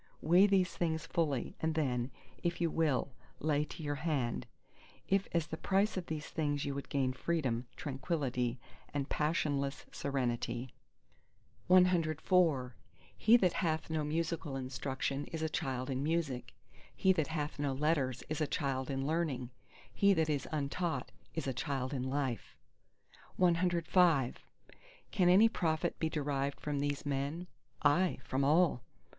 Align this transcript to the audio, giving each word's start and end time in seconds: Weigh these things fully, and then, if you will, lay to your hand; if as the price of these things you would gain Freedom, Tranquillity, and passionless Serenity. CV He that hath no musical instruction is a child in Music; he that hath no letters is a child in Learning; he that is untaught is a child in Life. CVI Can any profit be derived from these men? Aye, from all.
Weigh 0.19 0.47
these 0.47 0.75
things 0.75 1.05
fully, 1.05 1.55
and 1.61 1.75
then, 1.75 2.09
if 2.41 2.59
you 2.59 2.71
will, 2.71 3.13
lay 3.39 3.63
to 3.65 3.83
your 3.83 3.93
hand; 4.01 4.47
if 5.07 5.27
as 5.31 5.45
the 5.45 5.57
price 5.57 5.95
of 5.95 6.07
these 6.07 6.25
things 6.25 6.65
you 6.65 6.73
would 6.73 6.89
gain 6.89 7.13
Freedom, 7.13 7.67
Tranquillity, 7.75 8.59
and 8.95 9.09
passionless 9.09 9.85
Serenity. 9.91 10.73
CV 11.69 12.71
He 13.15 13.37
that 13.37 13.53
hath 13.53 13.91
no 13.91 14.03
musical 14.03 14.55
instruction 14.55 15.25
is 15.25 15.43
a 15.43 15.49
child 15.49 15.87
in 15.91 16.01
Music; 16.01 16.55
he 16.95 17.13
that 17.13 17.27
hath 17.27 17.59
no 17.59 17.71
letters 17.71 18.23
is 18.27 18.41
a 18.41 18.47
child 18.47 18.89
in 18.89 19.05
Learning; 19.05 19.51
he 19.93 20.15
that 20.15 20.31
is 20.31 20.47
untaught 20.51 21.11
is 21.35 21.45
a 21.45 21.53
child 21.53 21.93
in 21.93 22.01
Life. 22.01 22.57
CVI 23.37 24.33
Can 25.11 25.29
any 25.29 25.47
profit 25.47 25.99
be 25.99 26.09
derived 26.09 26.59
from 26.59 26.79
these 26.79 27.05
men? 27.05 27.45
Aye, 27.83 28.17
from 28.23 28.43
all. 28.43 28.81